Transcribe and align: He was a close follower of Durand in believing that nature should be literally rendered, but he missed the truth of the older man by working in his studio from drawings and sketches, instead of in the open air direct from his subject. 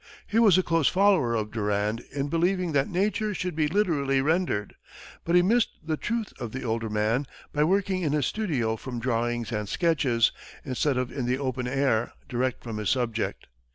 He 0.25 0.39
was 0.39 0.57
a 0.57 0.63
close 0.63 0.87
follower 0.87 1.35
of 1.35 1.51
Durand 1.51 1.99
in 2.11 2.27
believing 2.27 2.71
that 2.71 2.89
nature 2.89 3.35
should 3.35 3.55
be 3.55 3.67
literally 3.67 4.19
rendered, 4.19 4.73
but 5.25 5.35
he 5.35 5.43
missed 5.43 5.69
the 5.83 5.95
truth 5.95 6.33
of 6.39 6.51
the 6.53 6.63
older 6.63 6.89
man 6.89 7.27
by 7.53 7.63
working 7.65 8.01
in 8.01 8.11
his 8.13 8.25
studio 8.25 8.75
from 8.77 8.97
drawings 8.99 9.51
and 9.51 9.69
sketches, 9.69 10.31
instead 10.65 10.97
of 10.97 11.11
in 11.11 11.27
the 11.27 11.37
open 11.37 11.67
air 11.67 12.13
direct 12.27 12.63
from 12.63 12.77
his 12.77 12.89
subject. 12.89 13.45